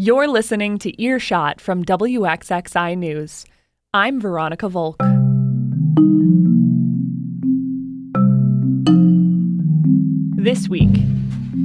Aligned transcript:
You're 0.00 0.28
listening 0.28 0.78
to 0.78 1.02
Earshot 1.02 1.60
from 1.60 1.84
WXXI 1.84 2.96
News. 2.96 3.44
I'm 3.92 4.20
Veronica 4.20 4.68
Volk. 4.68 4.96
This 10.36 10.68
week, 10.68 10.94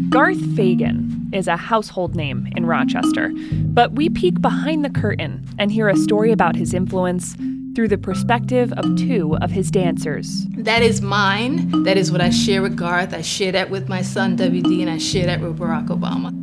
Garth 0.09 0.43
Fagan 0.55 1.29
is 1.31 1.47
a 1.47 1.55
household 1.55 2.15
name 2.15 2.51
in 2.55 2.65
Rochester, 2.65 3.31
but 3.65 3.91
we 3.91 4.09
peek 4.09 4.41
behind 4.41 4.83
the 4.83 4.89
curtain 4.89 5.45
and 5.59 5.71
hear 5.71 5.87
a 5.87 5.95
story 5.95 6.31
about 6.31 6.55
his 6.55 6.73
influence 6.73 7.35
through 7.75 7.89
the 7.89 7.99
perspective 7.99 8.73
of 8.73 8.95
two 8.95 9.37
of 9.43 9.51
his 9.51 9.69
dancers. 9.69 10.47
That 10.57 10.81
is 10.81 11.03
mine. 11.03 11.83
That 11.83 11.97
is 11.97 12.11
what 12.11 12.19
I 12.19 12.31
share 12.31 12.63
with 12.63 12.75
Garth. 12.75 13.13
I 13.13 13.21
share 13.21 13.51
that 13.51 13.69
with 13.69 13.87
my 13.87 14.01
son 14.01 14.35
WD, 14.35 14.81
and 14.81 14.89
I 14.89 14.97
share 14.97 15.27
that 15.27 15.39
with 15.39 15.59
Barack 15.59 15.89
Obama. 15.89 16.42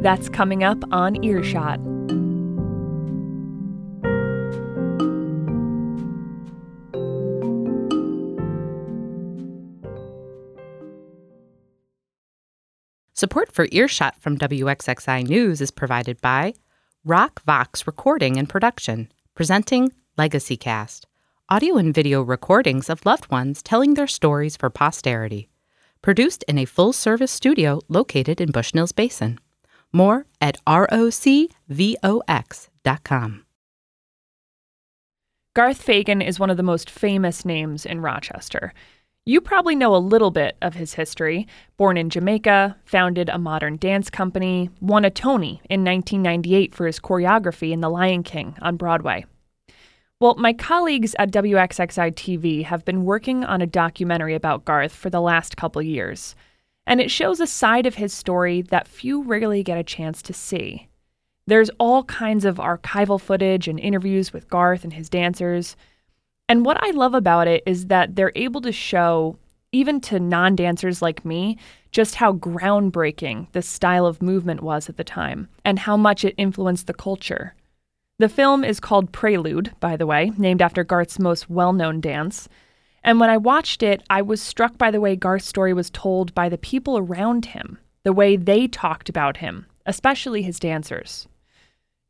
That's 0.00 0.28
coming 0.28 0.62
up 0.62 0.78
on 0.92 1.24
Earshot. 1.24 1.80
Support 13.12 13.50
for 13.50 13.66
Earshot 13.72 14.20
from 14.20 14.38
WXXI 14.38 15.26
News 15.26 15.60
is 15.60 15.72
provided 15.72 16.20
by 16.20 16.54
RocVox 17.04 17.84
Recording 17.84 18.36
and 18.36 18.48
Production, 18.48 19.10
presenting 19.34 19.90
Legacy 20.16 20.56
Cast, 20.56 21.08
audio 21.48 21.76
and 21.76 21.92
video 21.92 22.22
recordings 22.22 22.88
of 22.88 23.04
loved 23.04 23.28
ones 23.32 23.64
telling 23.64 23.94
their 23.94 24.06
stories 24.06 24.56
for 24.56 24.70
posterity. 24.70 25.48
Produced 26.02 26.44
in 26.46 26.58
a 26.58 26.64
full 26.66 26.92
service 26.92 27.32
studio 27.32 27.80
located 27.88 28.40
in 28.40 28.52
Bushnell's 28.52 28.92
Basin. 28.92 29.40
More 29.92 30.26
at 30.40 30.56
rocvox.com. 30.66 31.44
Garth 35.54 35.82
Fagan 35.82 36.22
is 36.22 36.38
one 36.38 36.50
of 36.50 36.56
the 36.56 36.62
most 36.62 36.88
famous 36.88 37.44
names 37.44 37.84
in 37.84 38.00
Rochester. 38.00 38.72
You 39.26 39.40
probably 39.40 39.74
know 39.74 39.94
a 39.94 39.98
little 39.98 40.30
bit 40.30 40.56
of 40.62 40.74
his 40.74 40.94
history. 40.94 41.46
Born 41.76 41.96
in 41.96 42.10
Jamaica, 42.10 42.76
founded 42.84 43.28
a 43.28 43.38
modern 43.38 43.76
dance 43.76 44.08
company, 44.08 44.70
won 44.80 45.04
a 45.04 45.10
Tony 45.10 45.60
in 45.68 45.84
1998 45.84 46.74
for 46.74 46.86
his 46.86 47.00
choreography 47.00 47.72
in 47.72 47.80
The 47.80 47.90
Lion 47.90 48.22
King 48.22 48.56
on 48.62 48.76
Broadway. 48.76 49.26
Well, 50.20 50.36
my 50.36 50.52
colleagues 50.52 51.14
at 51.18 51.30
WXXI 51.30 52.14
TV 52.14 52.64
have 52.64 52.84
been 52.84 53.04
working 53.04 53.44
on 53.44 53.60
a 53.60 53.66
documentary 53.66 54.34
about 54.34 54.64
Garth 54.64 54.92
for 54.92 55.10
the 55.10 55.20
last 55.20 55.56
couple 55.56 55.82
years 55.82 56.34
and 56.88 57.02
it 57.02 57.10
shows 57.10 57.38
a 57.38 57.46
side 57.46 57.86
of 57.86 57.96
his 57.96 58.14
story 58.14 58.62
that 58.62 58.88
few 58.88 59.22
rarely 59.22 59.62
get 59.62 59.78
a 59.78 59.84
chance 59.84 60.22
to 60.22 60.32
see. 60.32 60.88
There's 61.46 61.70
all 61.78 62.04
kinds 62.04 62.46
of 62.46 62.56
archival 62.56 63.20
footage 63.20 63.68
and 63.68 63.78
interviews 63.78 64.32
with 64.32 64.48
Garth 64.48 64.84
and 64.84 64.92
his 64.94 65.10
dancers. 65.10 65.76
And 66.48 66.64
what 66.64 66.82
I 66.82 66.90
love 66.92 67.12
about 67.12 67.46
it 67.46 67.62
is 67.66 67.86
that 67.86 68.16
they're 68.16 68.32
able 68.34 68.62
to 68.62 68.72
show, 68.72 69.36
even 69.70 70.00
to 70.02 70.18
non 70.18 70.56
dancers 70.56 71.02
like 71.02 71.26
me, 71.26 71.58
just 71.92 72.14
how 72.14 72.32
groundbreaking 72.32 73.52
this 73.52 73.68
style 73.68 74.06
of 74.06 74.22
movement 74.22 74.62
was 74.62 74.88
at 74.88 74.96
the 74.96 75.04
time 75.04 75.48
and 75.66 75.78
how 75.78 75.96
much 75.96 76.24
it 76.24 76.34
influenced 76.38 76.86
the 76.86 76.94
culture. 76.94 77.54
The 78.18 78.30
film 78.30 78.64
is 78.64 78.80
called 78.80 79.12
Prelude, 79.12 79.72
by 79.78 79.96
the 79.96 80.06
way, 80.06 80.32
named 80.38 80.62
after 80.62 80.84
Garth's 80.84 81.18
most 81.18 81.50
well 81.50 81.74
known 81.74 82.00
dance. 82.00 82.48
And 83.04 83.20
when 83.20 83.30
I 83.30 83.36
watched 83.36 83.82
it, 83.82 84.02
I 84.10 84.22
was 84.22 84.42
struck 84.42 84.76
by 84.76 84.90
the 84.90 85.00
way 85.00 85.16
Garth's 85.16 85.46
story 85.46 85.72
was 85.72 85.90
told 85.90 86.34
by 86.34 86.48
the 86.48 86.58
people 86.58 86.98
around 86.98 87.46
him, 87.46 87.78
the 88.02 88.12
way 88.12 88.36
they 88.36 88.66
talked 88.66 89.08
about 89.08 89.38
him, 89.38 89.66
especially 89.86 90.42
his 90.42 90.58
dancers. 90.58 91.28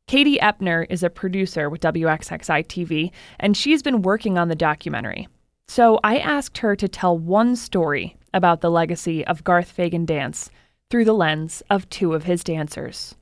Katie 0.06 0.38
Eppner 0.38 0.86
is 0.88 1.02
a 1.02 1.10
producer 1.10 1.68
with 1.68 1.82
WXXI 1.82 2.66
TV, 2.66 3.10
and 3.38 3.56
she's 3.56 3.82
been 3.82 4.00
working 4.00 4.38
on 4.38 4.48
the 4.48 4.54
documentary. 4.54 5.28
So 5.68 6.00
I 6.02 6.16
asked 6.16 6.58
her 6.58 6.74
to 6.76 6.88
tell 6.88 7.18
one 7.18 7.54
story 7.54 8.16
about 8.32 8.62
the 8.62 8.70
legacy 8.70 9.26
of 9.26 9.44
Garth 9.44 9.70
Fagan 9.70 10.06
dance 10.06 10.50
through 10.88 11.04
the 11.04 11.12
lens 11.12 11.62
of 11.68 11.88
two 11.90 12.14
of 12.14 12.24
his 12.24 12.42
dancers. 12.42 13.14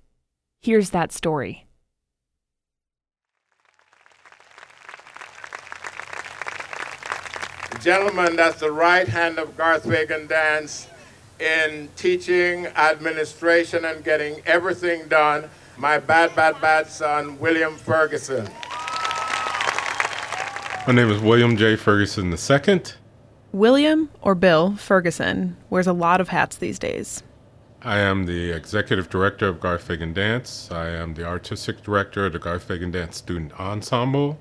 Here's 0.63 0.91
that 0.91 1.13
story. 1.13 1.66
Gentlemen, 7.81 8.37
that's 8.37 8.61
the 8.61 8.71
right 8.73 9.07
hand 9.07 9.39
of 9.39 9.57
Garth 9.57 9.85
Fagan 9.85 10.27
Dance 10.27 10.89
in 11.39 11.89
teaching, 11.97 12.67
administration, 12.67 13.85
and 13.85 14.03
getting 14.03 14.43
everything 14.47 15.07
done. 15.09 15.49
My 15.77 15.99
bad, 15.99 16.35
bad, 16.35 16.61
bad 16.61 16.89
son, 16.89 17.39
William 17.39 17.77
Ferguson. 17.77 18.49
My 20.87 20.93
name 20.95 21.11
is 21.11 21.21
William 21.21 21.57
J. 21.57 21.77
Ferguson 21.77 22.33
II. 22.33 22.83
William, 23.53 24.09
or 24.23 24.35
Bill, 24.35 24.77
Ferguson 24.77 25.57
wears 25.71 25.87
a 25.87 25.93
lot 25.93 26.21
of 26.21 26.29
hats 26.29 26.57
these 26.57 26.79
days. 26.79 27.23
I 27.83 27.99
am 27.99 28.27
the 28.27 28.51
executive 28.51 29.11
director 29.11 29.49
of 29.49 29.61
Garth 29.61 29.83
Fagan 29.83 30.13
Dance. 30.13 30.71
I 30.71 30.89
am 30.89 31.15
the 31.15 31.25
artistic 31.25 31.83
director 31.83 32.27
of 32.27 32.33
the 32.33 32.39
Garth 32.39 32.65
Fagan 32.65 32.91
Dance 32.91 33.19
Student 33.19 33.59
Ensemble. 33.61 34.39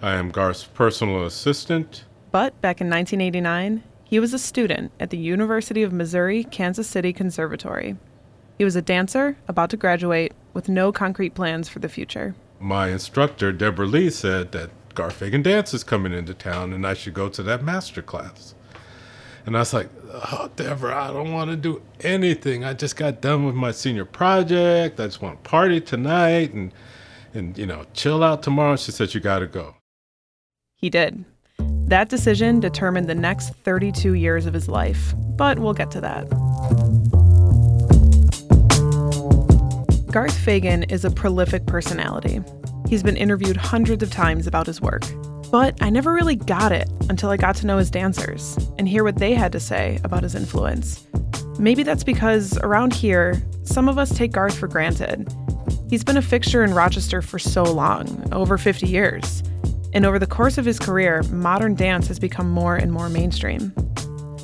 I 0.00 0.14
am 0.14 0.30
Garth's 0.30 0.64
personal 0.64 1.24
assistant. 1.24 2.04
But 2.30 2.60
back 2.60 2.80
in 2.80 2.90
1989, 2.90 3.82
he 4.04 4.20
was 4.20 4.34
a 4.34 4.38
student 4.38 4.92
at 5.00 5.10
the 5.10 5.18
University 5.18 5.82
of 5.82 5.92
Missouri 5.92 6.44
Kansas 6.44 6.86
City 6.86 7.12
Conservatory. 7.12 7.96
He 8.56 8.64
was 8.64 8.76
a 8.76 8.82
dancer 8.82 9.36
about 9.46 9.70
to 9.70 9.76
graduate 9.76 10.32
with 10.52 10.68
no 10.68 10.92
concrete 10.92 11.34
plans 11.34 11.68
for 11.68 11.78
the 11.78 11.88
future. 11.88 12.34
My 12.58 12.88
instructor, 12.88 13.52
Deborah 13.52 13.86
Lee, 13.86 14.10
said 14.10 14.52
that 14.52 14.70
Garth 14.94 15.14
Fagan 15.14 15.42
Dance 15.42 15.72
is 15.72 15.84
coming 15.84 16.12
into 16.12 16.34
town 16.34 16.72
and 16.72 16.86
I 16.86 16.94
should 16.94 17.14
go 17.14 17.28
to 17.28 17.42
that 17.44 17.62
master 17.62 18.02
class. 18.02 18.54
And 19.46 19.56
I 19.56 19.60
was 19.60 19.72
like, 19.72 19.88
oh, 20.12 20.50
Deborah, 20.56 21.04
I 21.04 21.12
don't 21.12 21.32
want 21.32 21.50
to 21.50 21.56
do 21.56 21.80
anything. 22.00 22.64
I 22.64 22.74
just 22.74 22.96
got 22.96 23.20
done 23.20 23.46
with 23.46 23.54
my 23.54 23.70
senior 23.70 24.04
project. 24.04 25.00
I 25.00 25.04
just 25.06 25.22
want 25.22 25.42
to 25.42 25.48
party 25.48 25.80
tonight 25.80 26.52
and, 26.52 26.74
and 27.32 27.56
you 27.56 27.64
know, 27.64 27.86
chill 27.94 28.22
out 28.22 28.42
tomorrow. 28.42 28.76
She 28.76 28.90
said, 28.90 29.14
you 29.14 29.20
got 29.20 29.38
to 29.38 29.46
go. 29.46 29.76
He 30.74 30.90
did. 30.90 31.24
That 31.88 32.10
decision 32.10 32.60
determined 32.60 33.08
the 33.08 33.14
next 33.14 33.54
32 33.64 34.12
years 34.12 34.44
of 34.44 34.52
his 34.52 34.68
life, 34.68 35.14
but 35.36 35.58
we'll 35.58 35.72
get 35.72 35.90
to 35.92 36.02
that. 36.02 36.28
Garth 40.12 40.36
Fagan 40.36 40.82
is 40.82 41.06
a 41.06 41.10
prolific 41.10 41.64
personality. 41.64 42.42
He's 42.90 43.02
been 43.02 43.16
interviewed 43.16 43.56
hundreds 43.56 44.02
of 44.02 44.10
times 44.10 44.46
about 44.46 44.66
his 44.66 44.82
work. 44.82 45.02
But 45.50 45.82
I 45.82 45.88
never 45.88 46.12
really 46.12 46.36
got 46.36 46.72
it 46.72 46.90
until 47.08 47.30
I 47.30 47.38
got 47.38 47.56
to 47.56 47.66
know 47.66 47.78
his 47.78 47.90
dancers 47.90 48.58
and 48.78 48.86
hear 48.86 49.02
what 49.02 49.16
they 49.16 49.32
had 49.32 49.50
to 49.52 49.60
say 49.60 49.98
about 50.04 50.24
his 50.24 50.34
influence. 50.34 51.06
Maybe 51.58 51.84
that's 51.84 52.04
because 52.04 52.58
around 52.58 52.92
here, 52.92 53.42
some 53.62 53.88
of 53.88 53.96
us 53.96 54.14
take 54.14 54.32
Garth 54.32 54.58
for 54.58 54.68
granted. 54.68 55.26
He's 55.88 56.04
been 56.04 56.18
a 56.18 56.22
fixture 56.22 56.62
in 56.62 56.74
Rochester 56.74 57.22
for 57.22 57.38
so 57.38 57.62
long, 57.62 58.30
over 58.30 58.58
50 58.58 58.86
years. 58.86 59.42
And 59.92 60.04
over 60.04 60.18
the 60.18 60.26
course 60.26 60.58
of 60.58 60.64
his 60.64 60.78
career, 60.78 61.22
modern 61.30 61.74
dance 61.74 62.08
has 62.08 62.18
become 62.18 62.50
more 62.50 62.76
and 62.76 62.92
more 62.92 63.08
mainstream. 63.08 63.72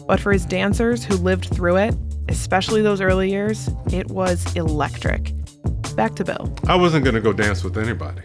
But 0.06 0.20
for 0.20 0.32
his 0.32 0.44
dancers 0.44 1.04
who 1.04 1.14
lived 1.16 1.46
through 1.46 1.76
it, 1.76 1.94
especially 2.28 2.82
those 2.82 3.00
early 3.00 3.30
years, 3.30 3.68
it 3.92 4.08
was 4.08 4.54
electric. 4.56 5.32
Back 5.96 6.14
to 6.16 6.24
Bill. 6.24 6.54
I 6.66 6.76
wasn't 6.76 7.04
going 7.04 7.14
to 7.14 7.20
go 7.20 7.32
dance 7.32 7.62
with 7.62 7.78
anybody 7.78 8.22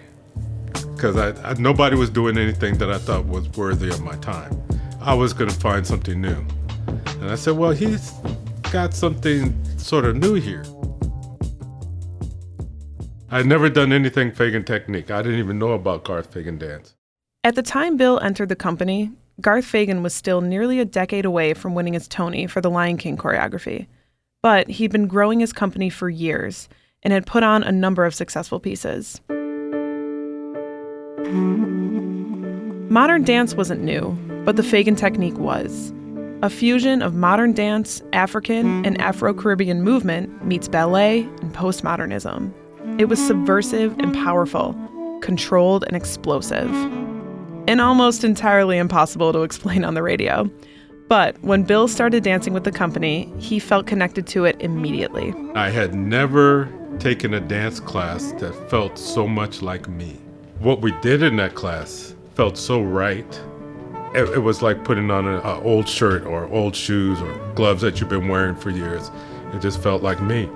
because 0.96 1.16
I, 1.16 1.30
I, 1.50 1.54
nobody 1.54 1.96
was 1.96 2.10
doing 2.10 2.38
anything 2.38 2.78
that 2.78 2.90
I 2.92 2.98
thought 2.98 3.26
was 3.26 3.48
worthy 3.52 3.90
of 3.90 4.02
my 4.02 4.16
time. 4.18 4.62
I 5.00 5.14
was 5.14 5.32
going 5.32 5.50
to 5.50 5.56
find 5.56 5.88
something 5.88 6.20
new. 6.20 6.46
And 6.88 7.30
I 7.30 7.36
said, 7.36 7.56
well, 7.56 7.72
he's 7.72 8.12
got 8.72 8.94
something 8.94 9.54
sort 9.78 10.06
of 10.06 10.18
new 10.18 10.34
here. 10.36 10.66
I'd 13.32 13.46
never 13.46 13.70
done 13.70 13.94
anything 13.94 14.32
Fagan 14.32 14.66
technique. 14.66 15.12
I 15.12 15.22
didn't 15.22 15.40
even 15.40 15.60
know 15.60 15.72
about 15.74 16.04
Garth 16.04 16.34
Fagan 16.34 16.58
dance. 16.58 16.96
At 17.42 17.56
the 17.56 17.64
time 17.64 17.96
Bill 17.96 18.20
entered 18.20 18.50
the 18.50 18.56
company, 18.58 19.14
Garth 19.40 19.64
Fagan 19.64 20.04
was 20.04 20.14
still 20.14 20.42
nearly 20.42 20.82
a 20.82 20.86
decade 20.86 21.24
away 21.24 21.54
from 21.54 21.74
winning 21.74 21.94
his 21.94 22.06
Tony 22.06 22.48
for 22.48 22.60
the 22.60 22.70
Lion 22.70 22.98
King 22.98 23.16
choreography. 23.16 23.88
But 24.44 24.70
he'd 24.70 24.92
been 24.92 25.08
growing 25.08 25.40
his 25.40 25.54
company 25.54 25.90
for 25.90 26.10
years 26.10 26.68
and 27.02 27.14
had 27.14 27.26
put 27.26 27.42
on 27.44 27.64
a 27.64 27.72
number 27.72 28.04
of 28.04 28.14
successful 28.14 28.60
pieces. 28.60 29.22
Modern 32.90 33.24
dance 33.24 33.56
wasn't 33.56 33.84
new, 33.84 34.10
but 34.44 34.58
the 34.58 34.64
Fagan 34.64 34.98
technique 34.98 35.38
was. 35.38 35.94
A 36.42 36.50
fusion 36.50 37.02
of 37.02 37.16
modern 37.16 37.54
dance, 37.54 38.02
African, 38.12 38.86
and 38.86 39.00
Afro 39.00 39.34
Caribbean 39.34 39.82
movement 39.82 40.44
meets 40.46 40.68
ballet 40.68 41.22
and 41.22 41.54
postmodernism. 41.54 42.52
It 43.00 43.06
was 43.06 43.26
subversive 43.26 43.98
and 44.00 44.14
powerful, 44.14 44.76
controlled 45.22 45.86
and 45.88 45.96
explosive 45.96 46.70
and 47.68 47.82
almost 47.82 48.24
entirely 48.24 48.78
impossible 48.78 49.34
to 49.34 49.44
explain 49.44 49.84
on 49.84 49.94
the 49.94 50.04
radio. 50.04 50.50
But 51.08 51.42
when 51.44 51.64
Bill 51.64 51.88
started 51.88 52.24
dancing 52.24 52.54
with 52.54 52.64
the 52.64 52.72
company, 52.72 53.34
he 53.40 53.58
felt 53.58 53.88
connected 53.88 54.28
to 54.28 54.46
it 54.46 54.56
immediately. 54.60 55.34
I 55.56 55.72
had 55.72 55.96
never 55.96 56.72
taken 57.00 57.34
a 57.34 57.40
dance 57.40 57.80
class 57.80 58.32
that 58.34 58.54
felt 58.70 58.98
so 58.98 59.28
much 59.28 59.62
like 59.62 59.88
me. 59.88 60.20
What 60.60 60.82
we 60.82 60.92
did 61.02 61.24
in 61.24 61.38
that 61.38 61.56
class 61.56 62.14
felt 62.36 62.58
so 62.58 62.82
right. 62.82 63.42
It, 64.14 64.30
it 64.30 64.40
was 64.40 64.62
like 64.62 64.84
putting 64.84 65.10
on 65.10 65.28
an 65.28 65.42
old 65.64 65.88
shirt 65.88 66.26
or 66.26 66.46
old 66.50 66.76
shoes 66.76 67.20
or 67.22 67.54
gloves 67.56 67.82
that 67.82 68.00
you've 68.00 68.10
been 68.10 68.28
wearing 68.28 68.56
for 68.56 68.70
years. 68.70 69.10
It 69.54 69.62
just 69.62 69.82
felt 69.82 70.04
like 70.04 70.22
me. 70.22 70.50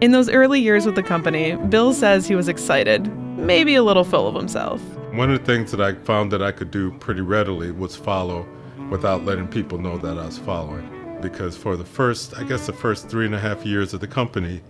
In 0.00 0.12
those 0.12 0.30
early 0.30 0.60
years 0.60 0.86
with 0.86 0.94
the 0.94 1.02
company, 1.02 1.56
Bill 1.56 1.92
says 1.92 2.28
he 2.28 2.36
was 2.36 2.46
excited, 2.46 3.12
maybe 3.36 3.74
a 3.74 3.82
little 3.82 4.04
full 4.04 4.28
of 4.28 4.34
himself. 4.36 4.80
One 5.12 5.28
of 5.28 5.40
the 5.40 5.44
things 5.44 5.72
that 5.72 5.80
I 5.80 5.94
found 5.94 6.30
that 6.30 6.40
I 6.40 6.52
could 6.52 6.70
do 6.70 6.92
pretty 6.98 7.20
readily 7.20 7.72
was 7.72 7.96
follow 7.96 8.46
without 8.90 9.24
letting 9.24 9.48
people 9.48 9.76
know 9.76 9.98
that 9.98 10.16
I 10.16 10.26
was 10.26 10.38
following. 10.38 11.18
Because 11.20 11.56
for 11.56 11.76
the 11.76 11.84
first, 11.84 12.36
I 12.36 12.44
guess 12.44 12.64
the 12.64 12.72
first 12.72 13.08
three 13.08 13.26
and 13.26 13.34
a 13.34 13.40
half 13.40 13.66
years 13.66 13.92
of 13.92 13.98
the 13.98 14.06
company, 14.06 14.60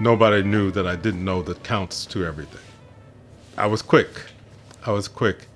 nobody 0.00 0.42
knew 0.42 0.72
that 0.72 0.88
I 0.88 0.96
didn't 0.96 1.24
know 1.24 1.40
the 1.40 1.54
counts 1.54 2.04
to 2.06 2.26
everything. 2.26 2.60
I 3.56 3.68
was 3.68 3.80
quick. 3.80 4.08
I 4.84 4.90
was 4.90 5.06
quick. 5.06 5.46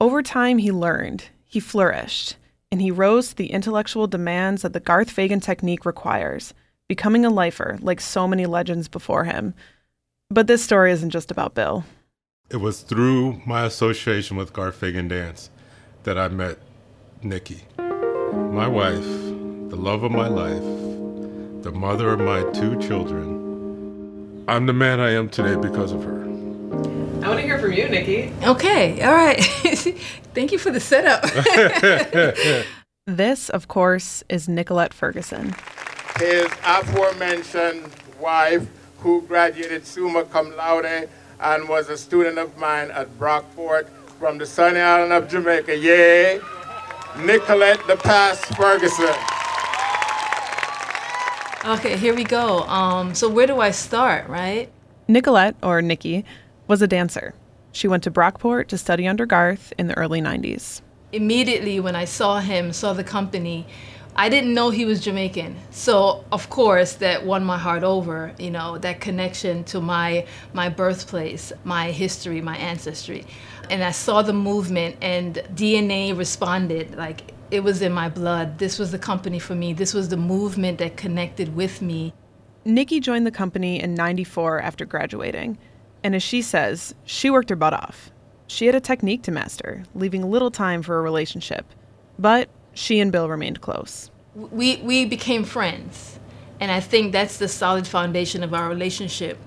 Over 0.00 0.22
time, 0.22 0.56
he 0.56 0.72
learned, 0.72 1.26
he 1.44 1.60
flourished, 1.60 2.36
and 2.72 2.80
he 2.80 2.90
rose 2.90 3.28
to 3.28 3.36
the 3.36 3.52
intellectual 3.52 4.06
demands 4.06 4.62
that 4.62 4.72
the 4.72 4.80
Garth 4.80 5.10
Fagan 5.10 5.40
technique 5.40 5.84
requires, 5.84 6.54
becoming 6.88 7.24
a 7.24 7.30
lifer 7.30 7.78
like 7.80 8.00
so 8.00 8.26
many 8.28 8.46
legends 8.46 8.88
before 8.88 9.24
him. 9.24 9.54
But 10.30 10.46
this 10.46 10.62
story 10.62 10.92
isn't 10.92 11.10
just 11.10 11.30
about 11.30 11.54
Bill. 11.54 11.84
It 12.50 12.58
was 12.58 12.82
through 12.82 13.40
my 13.46 13.64
association 13.64 14.36
with 14.36 14.52
Garth 14.52 14.76
Fagan 14.76 15.08
Dance 15.08 15.50
that 16.04 16.16
I 16.16 16.28
met 16.28 16.58
Nikki, 17.22 17.62
my 17.78 18.68
wife, 18.68 19.04
the 19.04 19.76
love 19.76 20.04
of 20.04 20.12
my 20.12 20.28
life, 20.28 20.62
the 21.62 21.72
mother 21.72 22.10
of 22.10 22.20
my 22.20 22.42
two 22.52 22.78
children. 22.80 24.44
I'm 24.48 24.66
the 24.66 24.72
man 24.72 25.00
I 25.00 25.10
am 25.10 25.28
today 25.28 25.56
because 25.56 25.90
of 25.90 26.04
her. 26.04 26.22
I 26.22 27.28
want 27.28 27.40
to 27.40 27.42
hear 27.42 27.58
from 27.58 27.72
you, 27.72 27.88
Nikki. 27.88 28.32
Okay, 28.44 29.02
all 29.02 29.14
right. 29.14 29.42
Thank 30.34 30.52
you 30.52 30.58
for 30.58 30.70
the 30.70 30.80
setup. 30.80 31.24
This, 33.08 33.50
of 33.50 33.68
course, 33.68 34.24
is 34.28 34.48
Nicolette 34.48 34.92
Ferguson. 34.92 35.54
His 36.18 36.46
aforementioned 36.64 37.90
wife, 38.18 38.66
who 38.98 39.22
graduated 39.22 39.86
summa 39.86 40.24
cum 40.24 40.56
laude 40.56 41.08
and 41.40 41.68
was 41.68 41.88
a 41.90 41.96
student 41.98 42.38
of 42.38 42.56
mine 42.56 42.90
at 42.90 43.18
Brockport 43.18 43.88
from 44.18 44.38
the 44.38 44.46
sunny 44.46 44.80
island 44.80 45.12
of 45.12 45.28
Jamaica. 45.28 45.76
Yay! 45.76 46.40
Nicolette 47.18 47.80
DePass 47.80 48.36
Ferguson. 48.56 49.14
okay, 51.70 51.96
here 51.96 52.14
we 52.14 52.24
go. 52.24 52.60
Um, 52.62 53.14
so 53.14 53.28
where 53.28 53.46
do 53.46 53.60
I 53.60 53.70
start, 53.70 54.28
right? 54.28 54.70
Nicolette, 55.08 55.56
or 55.62 55.82
Nikki, 55.82 56.24
was 56.66 56.82
a 56.82 56.86
dancer. 56.86 57.34
She 57.72 57.88
went 57.88 58.02
to 58.04 58.10
Brockport 58.10 58.68
to 58.68 58.78
study 58.78 59.06
under 59.06 59.26
Garth 59.26 59.72
in 59.78 59.86
the 59.86 59.96
early 59.98 60.20
90s. 60.20 60.80
Immediately 61.12 61.78
when 61.80 61.94
I 61.94 62.04
saw 62.04 62.40
him, 62.40 62.72
saw 62.72 62.92
the 62.92 63.04
company, 63.04 63.66
I 64.18 64.30
didn't 64.30 64.54
know 64.54 64.70
he 64.70 64.86
was 64.86 65.00
Jamaican. 65.00 65.56
So 65.70 66.24
of 66.32 66.48
course 66.48 66.94
that 66.94 67.26
won 67.26 67.44
my 67.44 67.58
heart 67.58 67.82
over, 67.82 68.32
you 68.38 68.50
know, 68.50 68.78
that 68.78 68.98
connection 69.00 69.62
to 69.64 69.80
my 69.80 70.26
my 70.54 70.70
birthplace, 70.70 71.52
my 71.64 71.90
history, 71.90 72.40
my 72.40 72.56
ancestry. 72.56 73.26
And 73.68 73.84
I 73.84 73.90
saw 73.90 74.22
the 74.22 74.32
movement 74.32 74.96
and 75.02 75.34
DNA 75.54 76.16
responded 76.16 76.96
like 76.96 77.34
it 77.50 77.60
was 77.60 77.82
in 77.82 77.92
my 77.92 78.08
blood. 78.08 78.58
This 78.58 78.78
was 78.78 78.90
the 78.90 78.98
company 78.98 79.38
for 79.38 79.54
me. 79.54 79.74
This 79.74 79.92
was 79.92 80.08
the 80.08 80.16
movement 80.16 80.78
that 80.78 80.96
connected 80.96 81.54
with 81.54 81.82
me. 81.82 82.14
Nikki 82.64 83.00
joined 83.00 83.26
the 83.26 83.30
company 83.30 83.80
in 83.80 83.94
94 83.94 84.60
after 84.60 84.86
graduating. 84.86 85.58
And 86.02 86.14
as 86.14 86.22
she 86.22 86.40
says, 86.40 86.94
she 87.04 87.28
worked 87.28 87.50
her 87.50 87.56
butt 87.56 87.74
off. 87.74 88.10
She 88.46 88.66
had 88.66 88.74
a 88.74 88.80
technique 88.80 89.22
to 89.24 89.30
master, 89.30 89.84
leaving 89.94 90.22
little 90.28 90.50
time 90.50 90.82
for 90.82 90.98
a 90.98 91.02
relationship. 91.02 91.66
But 92.18 92.48
she 92.76 93.00
and 93.00 93.10
Bill 93.10 93.28
remained 93.28 93.60
close. 93.60 94.10
we 94.34 94.76
we 94.90 95.04
became 95.06 95.44
friends 95.44 96.18
and 96.60 96.70
i 96.70 96.80
think 96.80 97.10
that's 97.12 97.38
the 97.38 97.48
solid 97.48 97.86
foundation 97.86 98.44
of 98.44 98.52
our 98.52 98.68
relationship 98.68 99.38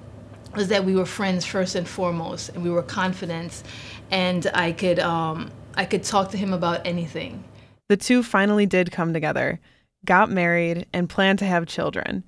was 0.55 0.67
that 0.69 0.83
we 0.83 0.95
were 0.95 1.05
friends 1.05 1.45
first 1.45 1.75
and 1.75 1.87
foremost 1.87 2.49
and 2.49 2.63
we 2.63 2.71
were 2.71 2.81
confident 2.81 3.61
and 4.09 4.49
i 4.55 4.71
could 4.71 4.97
um, 4.99 5.51
i 5.75 5.85
could 5.85 6.03
talk 6.03 6.31
to 6.31 6.37
him 6.37 6.53
about 6.53 6.79
anything 6.85 7.43
The 7.89 7.97
two 7.97 8.21
finally 8.23 8.65
did 8.67 8.91
come 8.91 9.13
together, 9.13 9.59
got 10.05 10.29
married, 10.29 10.85
and 10.93 11.09
planned 11.09 11.39
to 11.39 11.45
have 11.45 11.65
children. 11.65 12.23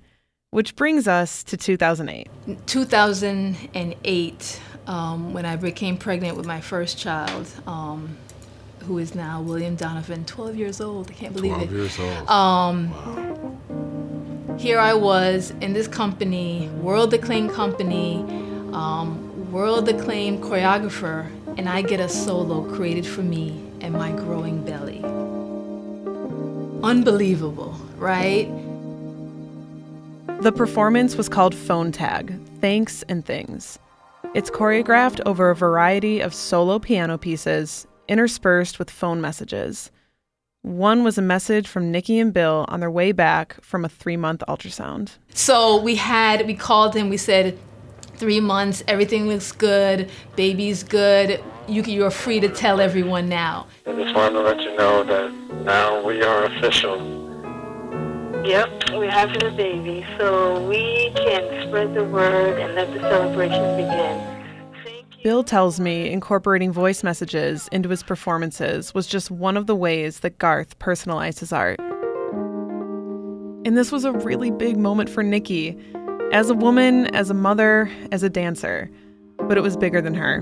Which 0.50 0.74
brings 0.74 1.06
us 1.06 1.42
to 1.44 1.56
2008. 1.56 2.28
2008 2.66 4.60
um, 4.86 5.32
when 5.32 5.44
i 5.46 5.56
became 5.56 5.96
pregnant 5.96 6.36
with 6.36 6.46
my 6.46 6.60
first 6.60 6.98
child 6.98 7.46
um, 7.66 8.16
who 8.82 8.98
is 8.98 9.14
now 9.14 9.40
william 9.40 9.74
donovan 9.76 10.24
12 10.24 10.56
years 10.56 10.80
old 10.80 11.10
i 11.10 11.14
can't 11.14 11.34
believe 11.34 11.52
12 11.52 11.62
it 11.62 11.74
years 11.74 11.98
old. 11.98 12.26
Wow. 12.28 12.92
here 14.58 14.78
I 14.78 14.94
was 14.94 15.52
in 15.60 15.72
this 15.72 15.88
company, 15.88 16.68
world 16.80 17.12
acclaimed 17.14 17.50
company, 17.50 18.18
um, 18.72 19.50
world 19.50 19.88
acclaimed 19.88 20.42
choreographer, 20.42 21.28
and 21.58 21.68
I 21.68 21.82
get 21.82 22.00
a 22.00 22.08
solo 22.08 22.62
created 22.74 23.06
for 23.06 23.22
me 23.22 23.60
and 23.80 23.92
my 23.92 24.12
growing 24.12 24.64
belly. 24.64 25.00
Unbelievable, 26.82 27.76
right? 27.96 28.48
The 30.40 30.52
performance 30.52 31.16
was 31.16 31.28
called 31.28 31.54
Phone 31.54 31.92
Tag 31.92 32.38
Thanks 32.60 33.02
and 33.08 33.24
Things. 33.24 33.78
It's 34.34 34.50
choreographed 34.50 35.20
over 35.26 35.50
a 35.50 35.56
variety 35.56 36.20
of 36.20 36.32
solo 36.32 36.78
piano 36.78 37.18
pieces 37.18 37.86
interspersed 38.08 38.78
with 38.78 38.90
phone 38.90 39.20
messages. 39.20 39.90
One 40.62 41.02
was 41.02 41.18
a 41.18 41.22
message 41.22 41.66
from 41.66 41.90
Nikki 41.90 42.20
and 42.20 42.32
Bill 42.32 42.64
on 42.68 42.78
their 42.78 42.90
way 42.90 43.10
back 43.10 43.60
from 43.62 43.84
a 43.84 43.88
three 43.88 44.16
month 44.16 44.44
ultrasound. 44.48 45.16
So 45.34 45.80
we 45.80 45.96
had, 45.96 46.46
we 46.46 46.54
called 46.54 46.94
him, 46.94 47.08
we 47.08 47.16
said, 47.16 47.58
three 48.14 48.38
months, 48.38 48.84
everything 48.86 49.26
looks 49.26 49.50
good, 49.50 50.08
baby's 50.36 50.84
good. 50.84 51.42
You, 51.66 51.82
you're 51.82 52.10
free 52.10 52.38
to 52.38 52.48
tell 52.48 52.80
everyone 52.80 53.28
now. 53.28 53.66
I 53.86 53.92
just 53.92 54.14
wanted 54.14 54.34
to 54.34 54.40
let 54.42 54.60
you 54.60 54.76
know 54.76 55.02
that 55.02 55.32
now 55.64 56.04
we 56.04 56.22
are 56.22 56.44
official. 56.44 57.22
Yep, 58.44 58.90
we're 58.92 59.10
having 59.10 59.42
a 59.44 59.50
baby, 59.50 60.06
so 60.18 60.64
we 60.68 61.12
can 61.16 61.68
spread 61.68 61.94
the 61.94 62.04
word 62.04 62.60
and 62.60 62.74
let 62.74 62.92
the 62.92 63.00
celebration 63.00 63.76
begin. 63.76 64.31
Bill 65.22 65.44
tells 65.44 65.78
me 65.78 66.10
incorporating 66.10 66.72
voice 66.72 67.04
messages 67.04 67.68
into 67.70 67.88
his 67.88 68.02
performances 68.02 68.92
was 68.92 69.06
just 69.06 69.30
one 69.30 69.56
of 69.56 69.68
the 69.68 69.76
ways 69.76 70.18
that 70.20 70.38
Garth 70.38 70.76
personalized 70.80 71.38
his 71.38 71.52
art. 71.52 71.78
And 73.64 73.76
this 73.76 73.92
was 73.92 74.04
a 74.04 74.10
really 74.10 74.50
big 74.50 74.76
moment 74.76 75.08
for 75.08 75.22
Nikki, 75.22 75.78
as 76.32 76.50
a 76.50 76.54
woman, 76.54 77.06
as 77.14 77.30
a 77.30 77.34
mother, 77.34 77.88
as 78.10 78.24
a 78.24 78.28
dancer. 78.28 78.90
But 79.38 79.56
it 79.56 79.60
was 79.60 79.76
bigger 79.76 80.00
than 80.00 80.14
her, 80.14 80.40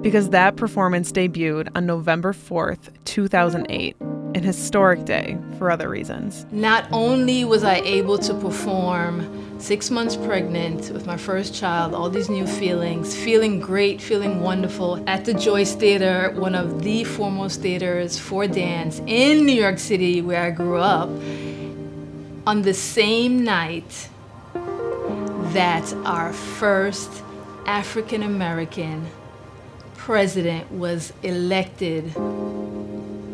because 0.00 0.30
that 0.30 0.54
performance 0.54 1.10
debuted 1.10 1.68
on 1.74 1.86
November 1.86 2.32
4th, 2.32 2.92
2008, 3.06 3.96
an 4.00 4.44
historic 4.44 5.06
day 5.06 5.36
for 5.58 5.72
other 5.72 5.88
reasons. 5.88 6.46
Not 6.52 6.86
only 6.92 7.44
was 7.44 7.64
I 7.64 7.78
able 7.78 8.18
to 8.18 8.34
perform 8.34 9.49
six 9.60 9.90
months 9.90 10.16
pregnant 10.16 10.90
with 10.90 11.06
my 11.06 11.16
first 11.16 11.54
child, 11.54 11.94
all 11.94 12.08
these 12.08 12.30
new 12.30 12.46
feelings, 12.46 13.14
feeling 13.14 13.60
great, 13.60 14.00
feeling 14.00 14.40
wonderful 14.40 15.02
at 15.06 15.24
the 15.24 15.34
Joyce 15.34 15.74
Theater, 15.74 16.32
one 16.34 16.54
of 16.54 16.82
the 16.82 17.04
foremost 17.04 17.60
theaters 17.60 18.18
for 18.18 18.46
dance 18.46 19.00
in 19.06 19.44
New 19.44 19.52
York 19.52 19.78
City, 19.78 20.22
where 20.22 20.42
I 20.42 20.50
grew 20.50 20.78
up, 20.78 21.10
on 22.46 22.62
the 22.62 22.74
same 22.74 23.44
night 23.44 24.08
that 25.52 25.92
our 26.04 26.32
first 26.32 27.22
African 27.66 28.22
American 28.22 29.06
president 29.96 30.72
was 30.72 31.12
elected 31.22 32.12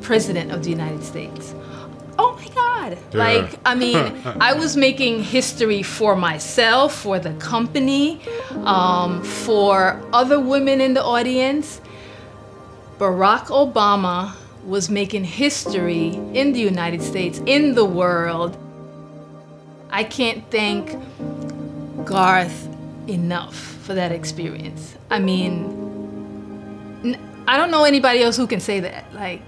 president 0.03 0.53
of 0.53 0.65
the 0.65 0.71
United 0.71 1.03
States. 1.03 1.55
Oh 2.19 2.37
my 2.37 2.49
God. 2.55 2.99
Yeah. 3.13 3.19
Like, 3.19 3.59
I 3.65 3.75
mean, 3.75 3.97
I 4.41 4.55
was 4.55 4.77
making 4.77 5.23
history 5.23 5.83
for 5.83 6.17
myself, 6.17 6.95
for 6.95 7.19
the 7.19 7.35
company, 7.35 8.21
um, 8.65 9.23
for 9.23 10.01
other 10.13 10.41
women 10.41 10.81
in 10.81 10.95
the 10.95 11.03
audience. 11.03 11.81
Barack 12.99 13.47
Obama 13.47 14.35
was 14.65 14.89
making 14.89 15.25
history 15.25 16.09
in 16.33 16.53
the 16.53 16.61
United 16.61 17.03
States, 17.03 17.41
in 17.47 17.75
the 17.75 17.85
world. 17.85 18.57
I 19.91 20.05
can't 20.05 20.51
thank 20.51 20.97
Garth 22.05 22.69
enough 23.09 23.55
for 23.55 23.95
that 23.95 24.13
experience. 24.13 24.97
I 25.11 25.19
mean, 25.19 25.87
I 27.47 27.57
don't 27.57 27.71
know 27.71 27.85
anybody 27.85 28.23
else 28.23 28.37
who 28.37 28.47
can 28.47 28.61
say 28.61 28.81
that. 28.81 29.13
Like, 29.15 29.43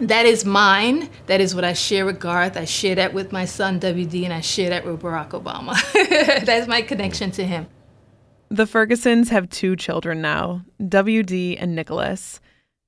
that 0.00 0.26
is 0.26 0.44
mine. 0.44 1.08
That 1.26 1.40
is 1.40 1.54
what 1.54 1.64
I 1.64 1.72
share 1.72 2.04
with 2.04 2.18
Garth. 2.18 2.56
I 2.56 2.64
share 2.64 2.94
that 2.96 3.14
with 3.14 3.32
my 3.32 3.44
son 3.44 3.80
WD, 3.80 4.24
and 4.24 4.32
I 4.32 4.40
share 4.40 4.70
that 4.70 4.84
with 4.84 5.00
Barack 5.00 5.30
Obama. 5.30 5.74
That's 6.44 6.66
my 6.66 6.82
connection 6.82 7.30
to 7.32 7.44
him. 7.46 7.66
The 8.48 8.66
Fergusons 8.66 9.30
have 9.30 9.48
two 9.50 9.76
children 9.76 10.20
now, 10.20 10.64
WD 10.80 11.56
and 11.60 11.74
Nicholas. 11.74 12.40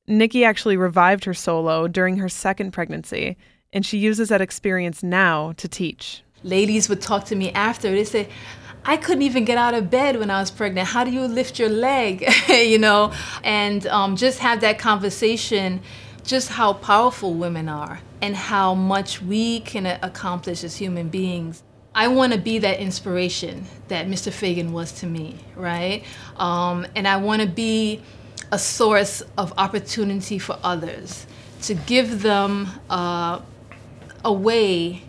Nikki 0.07 0.45
actually 0.45 0.77
revived 0.77 1.25
her 1.25 1.35
solo 1.35 1.89
during 1.89 2.19
her 2.19 2.29
second 2.29 2.73
pregnancy, 2.73 3.37
and 3.73 3.85
she 3.85 3.99
uses 3.99 4.29
that 4.29 4.41
experience 4.41 5.03
now 5.03 5.53
to 5.57 5.69
teach. 5.69 6.23
Ladies 6.43 6.89
would 6.89 7.01
talk 7.01 7.25
to 7.27 7.37
me 7.37 7.51
after. 7.53 7.91
They 7.91 8.05
say, 8.05 8.29
I 8.85 8.97
couldn't 8.97 9.23
even 9.23 9.45
get 9.45 9.59
out 9.59 9.75
of 9.75 9.91
bed 9.91 10.21
when 10.21 10.31
I 10.31 10.39
was 10.39 10.53
pregnant. 10.53 10.87
How 10.87 11.03
do 11.03 11.11
you 11.11 11.23
lift 11.23 11.59
your 11.59 11.69
leg? 11.69 12.25
you 12.49 12.79
know, 12.79 13.13
and 13.43 13.85
um, 13.89 14.15
just 14.15 14.39
have 14.39 14.61
that 14.61 14.79
conversation, 14.79 15.83
just 16.27 16.49
how 16.51 16.73
powerful 16.73 17.35
women 17.35 17.69
are 17.69 18.01
and 18.21 18.37
how 18.37 18.75
much 18.75 19.23
we 19.23 19.61
can 19.61 19.87
accomplish 19.87 20.65
as 20.65 20.77
human 20.77 21.09
beings. 21.09 21.63
I 21.95 22.09
want 22.09 22.35
to 22.35 22.39
be 22.39 22.59
that 22.59 22.79
inspiration 22.79 23.65
that 23.89 24.07
Mr. 24.07 24.31
Fagan 24.31 24.73
was 24.73 24.93
to 25.01 25.07
me, 25.07 25.39
right? 25.55 26.05
Um, 26.37 26.87
and 26.95 27.09
I 27.09 27.17
want 27.17 27.41
to 27.41 27.49
be 27.49 28.03
a 28.53 28.59
source 28.59 29.23
of 29.39 29.55
opportunity 29.57 30.39
for 30.39 30.59
others 30.63 31.27
to 31.63 31.75
give 31.75 32.23
them 32.23 32.69
uh, 32.91 33.41
a 34.25 34.33
way 34.33 35.03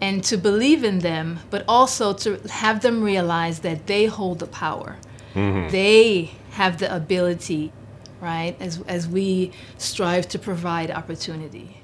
and 0.00 0.22
to 0.24 0.36
believe 0.36 0.84
in 0.84 0.98
them, 0.98 1.40
but 1.50 1.64
also 1.66 2.12
to 2.12 2.36
have 2.48 2.82
them 2.82 3.02
realize 3.02 3.60
that 3.60 3.86
they 3.86 4.06
hold 4.06 4.40
the 4.40 4.46
power. 4.46 4.96
Mm-hmm. 5.34 5.70
They 5.70 6.32
have 6.50 6.78
the 6.78 6.94
ability, 6.94 7.72
right, 8.24 8.56
as, 8.58 8.80
as 8.88 9.06
we 9.06 9.52
strive 9.78 10.26
to 10.28 10.38
provide 10.38 10.90
opportunity. 10.90 11.80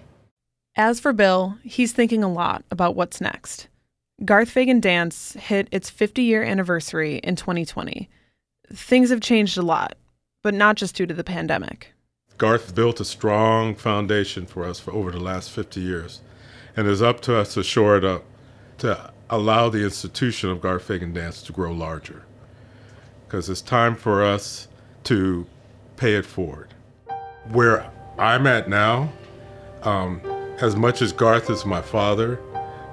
As 0.76 0.98
for 0.98 1.12
Bill, 1.12 1.58
he's 1.62 1.92
thinking 1.92 2.24
a 2.24 2.32
lot 2.32 2.64
about 2.70 2.96
what's 2.96 3.20
next. 3.20 3.68
Garth 4.24 4.50
Fagan 4.50 4.80
Dance 4.80 5.34
hit 5.34 5.68
its 5.70 5.88
50 5.88 6.22
year 6.22 6.42
anniversary 6.42 7.18
in 7.18 7.36
2020. 7.36 8.08
Things 8.72 9.10
have 9.10 9.20
changed 9.20 9.56
a 9.56 9.62
lot, 9.62 9.96
but 10.42 10.54
not 10.54 10.76
just 10.76 10.96
due 10.96 11.06
to 11.06 11.14
the 11.14 11.24
pandemic. 11.24 11.92
Garth 12.38 12.74
built 12.74 13.00
a 13.00 13.04
strong 13.04 13.74
foundation 13.74 14.46
for 14.46 14.64
us 14.64 14.80
for 14.80 14.92
over 14.92 15.10
the 15.10 15.20
last 15.20 15.50
50 15.50 15.80
years 15.80 16.20
and 16.76 16.88
it's 16.88 17.02
up 17.02 17.20
to 17.20 17.36
us 17.36 17.54
to 17.54 17.62
shore 17.62 17.96
it 17.96 18.04
up 18.04 18.24
to 18.78 19.12
allow 19.28 19.68
the 19.68 19.84
institution 19.84 20.50
of 20.50 20.60
Garth 20.60 20.84
Fagan 20.84 21.12
Dance 21.12 21.42
to 21.42 21.52
grow 21.52 21.72
larger. 21.72 22.24
Because 23.26 23.48
it's 23.48 23.60
time 23.60 23.94
for 23.94 24.24
us 24.24 24.68
to 25.04 25.46
pay 26.00 26.14
it 26.14 26.24
forward. 26.24 26.72
Where 27.52 27.90
I'm 28.18 28.46
at 28.46 28.70
now, 28.70 29.12
um, 29.82 30.22
as 30.62 30.74
much 30.74 31.02
as 31.02 31.12
Garth 31.12 31.50
is 31.50 31.66
my 31.66 31.82
father, 31.82 32.40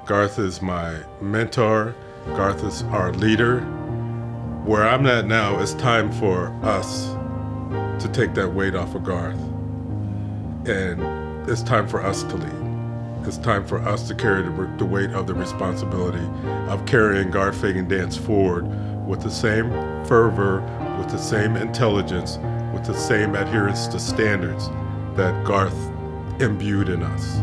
Garth 0.06 0.38
is 0.40 0.62
my 0.62 1.00
mentor, 1.22 1.96
Garth 2.26 2.66
is 2.66 2.84
our 2.84 3.14
leader, 3.14 3.62
where 4.66 4.86
I'm 4.86 5.08
at 5.08 5.26
now, 5.26 5.58
it's 5.62 5.74
time 5.76 6.12
for 6.12 6.48
us 6.64 7.14
to 8.04 8.10
take 8.12 8.34
that 8.34 8.54
weight 8.54 8.76
off 8.76 8.94
of 8.94 9.06
Garth. 9.06 9.40
And 10.68 11.50
it's 11.50 11.64
time 11.64 11.88
for 11.88 12.02
us 12.02 12.24
to 12.24 12.36
lead 12.36 12.68
it's 13.28 13.38
time 13.38 13.66
for 13.68 13.80
us 13.80 14.08
to 14.08 14.16
carry 14.16 14.42
the, 14.42 14.74
the 14.78 14.86
weight 14.86 15.10
of 15.12 15.28
the 15.28 15.34
responsibility 15.34 16.26
of 16.70 16.86
carrying 16.86 17.30
Garth 17.30 17.60
Fagan 17.60 17.88
Dance 17.88 18.16
forward 18.16 18.66
with 19.06 19.22
the 19.22 19.30
same 19.30 19.70
fervor, 20.06 20.62
with 20.98 21.10
the 21.10 21.18
same 21.18 21.58
intelligence, 21.58 22.38
with 22.77 22.86
the 22.86 22.93
same 22.93 23.34
adherence 23.34 23.88
to 23.88 24.00
standards 24.00 24.69
that 25.15 25.43
Garth 25.43 25.75
imbued 26.39 26.89
in 26.89 27.01
us. 27.01 27.38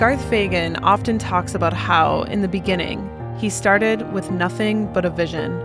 Garth 0.00 0.28
Fagan 0.28 0.74
often 0.82 1.18
talks 1.18 1.54
about 1.54 1.72
how, 1.72 2.22
in 2.22 2.42
the 2.42 2.48
beginning, 2.48 3.08
he 3.38 3.48
started 3.48 4.12
with 4.12 4.32
nothing 4.32 4.92
but 4.92 5.04
a 5.04 5.10
vision 5.10 5.62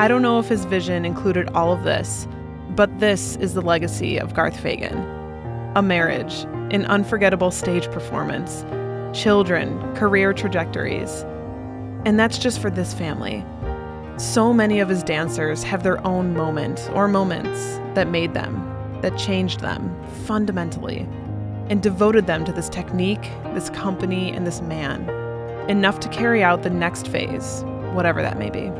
I 0.00 0.06
don't 0.06 0.22
know 0.22 0.38
if 0.38 0.48
his 0.48 0.64
vision 0.64 1.04
included 1.04 1.48
all 1.50 1.72
of 1.72 1.82
this, 1.82 2.28
but 2.70 3.00
this 3.00 3.34
is 3.36 3.54
the 3.54 3.62
legacy 3.62 4.16
of 4.18 4.34
Garth 4.34 4.58
Fagan 4.58 4.98
a 5.76 5.82
marriage, 5.82 6.42
an 6.72 6.86
unforgettable 6.86 7.52
stage 7.52 7.88
performance, 7.92 8.64
children, 9.16 9.78
career 9.94 10.32
trajectories. 10.32 11.24
And 12.08 12.18
that's 12.18 12.38
just 12.38 12.62
for 12.62 12.70
this 12.70 12.94
family. 12.94 13.44
So 14.16 14.54
many 14.54 14.80
of 14.80 14.88
his 14.88 15.02
dancers 15.02 15.62
have 15.64 15.82
their 15.82 16.04
own 16.06 16.32
moment 16.32 16.88
or 16.94 17.06
moments 17.06 17.76
that 17.94 18.08
made 18.08 18.32
them, 18.32 18.98
that 19.02 19.18
changed 19.18 19.60
them 19.60 19.94
fundamentally, 20.24 21.06
and 21.68 21.82
devoted 21.82 22.26
them 22.26 22.46
to 22.46 22.52
this 22.52 22.70
technique, 22.70 23.30
this 23.52 23.68
company, 23.68 24.32
and 24.32 24.46
this 24.46 24.62
man, 24.62 25.06
enough 25.68 26.00
to 26.00 26.08
carry 26.08 26.42
out 26.42 26.62
the 26.62 26.70
next 26.70 27.08
phase, 27.08 27.62
whatever 27.92 28.22
that 28.22 28.38
may 28.38 28.48
be. 28.48 28.72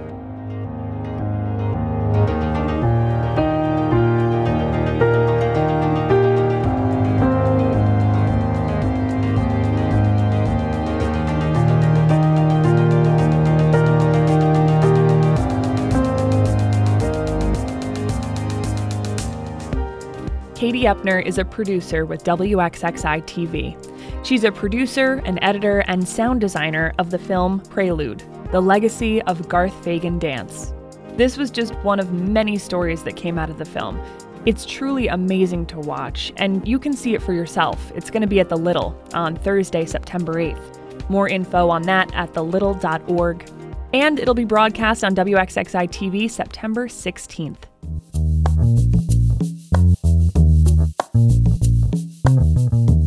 Katie 20.69 20.85
Eppner 20.85 21.25
is 21.25 21.39
a 21.39 21.47
producer 21.47 22.05
with 22.05 22.25
WXXI 22.25 23.23
TV. 23.23 23.75
She's 24.23 24.45
a 24.45 24.53
producer, 24.53 25.23
an 25.25 25.43
editor, 25.43 25.79
and 25.87 26.07
sound 26.07 26.43
designer 26.43 26.93
of 26.99 27.11
the 27.11 27.19
film 27.19 27.61
Prelude 27.61 28.23
The 28.53 28.61
Legacy 28.61 29.23
of 29.23 29.49
Garth 29.49 29.73
Fagan 29.83 30.19
Dance. 30.19 30.75
This 31.17 31.39
was 31.39 31.51
just 31.51 31.75
one 31.77 31.99
of 31.99 32.13
many 32.13 32.59
stories 32.59 33.03
that 33.05 33.17
came 33.17 33.39
out 33.39 33.49
of 33.49 33.57
the 33.57 33.65
film. 33.65 33.99
It's 34.45 34.67
truly 34.67 35.09
amazing 35.09 35.65
to 35.69 35.79
watch, 35.79 36.35
and 36.37 36.69
you 36.69 36.79
can 36.79 36.93
see 36.93 37.15
it 37.15 37.23
for 37.23 37.33
yourself. 37.33 37.91
It's 37.95 38.11
going 38.11 38.21
to 38.21 38.29
be 38.29 38.41
at 38.41 38.51
The 38.51 38.59
Little 38.59 38.95
on 39.15 39.37
Thursday, 39.37 39.87
September 39.87 40.35
8th. 40.35 41.09
More 41.09 41.31
info 41.31 41.71
on 41.71 41.81
that 41.85 42.15
at 42.15 42.35
thelittle.org. 42.35 43.51
And 43.95 44.21
it'll 44.21 44.35
be 44.35 44.45
broadcast 44.45 45.03
on 45.03 45.15
WXXI 45.15 45.89
TV 45.89 46.31
September 46.31 46.89
16th. 46.89 47.57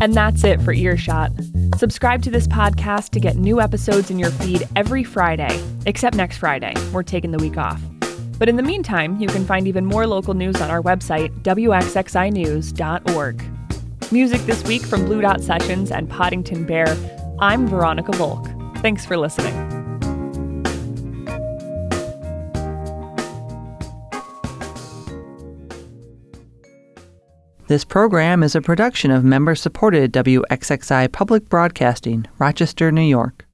And 0.01 0.15
that's 0.15 0.43
it 0.43 0.59
for 0.61 0.73
Earshot. 0.73 1.31
Subscribe 1.77 2.23
to 2.23 2.31
this 2.31 2.47
podcast 2.47 3.11
to 3.11 3.19
get 3.19 3.35
new 3.35 3.61
episodes 3.61 4.09
in 4.09 4.17
your 4.17 4.31
feed 4.31 4.67
every 4.75 5.03
Friday, 5.03 5.63
except 5.85 6.15
next 6.15 6.37
Friday. 6.37 6.73
We're 6.91 7.03
taking 7.03 7.29
the 7.29 7.37
week 7.37 7.55
off. 7.55 7.79
But 8.39 8.49
in 8.49 8.55
the 8.55 8.63
meantime, 8.63 9.21
you 9.21 9.27
can 9.27 9.45
find 9.45 9.67
even 9.67 9.85
more 9.85 10.07
local 10.07 10.33
news 10.33 10.59
on 10.59 10.71
our 10.71 10.81
website, 10.81 11.29
wxxinews.org. 11.43 13.43
Music 14.11 14.41
this 14.41 14.63
week 14.63 14.81
from 14.81 15.05
Blue 15.05 15.21
Dot 15.21 15.41
Sessions 15.41 15.91
and 15.91 16.09
Poddington 16.09 16.65
Bear. 16.65 16.97
I'm 17.39 17.67
Veronica 17.67 18.13
Volk. 18.13 18.47
Thanks 18.77 19.05
for 19.05 19.17
listening. 19.17 19.70
This 27.71 27.85
program 27.85 28.43
is 28.43 28.53
a 28.53 28.59
production 28.59 29.11
of 29.11 29.23
member 29.23 29.55
supported 29.55 30.11
WXXI 30.11 31.09
Public 31.13 31.47
Broadcasting, 31.47 32.25
Rochester, 32.37 32.91
New 32.91 33.01
York. 33.01 33.47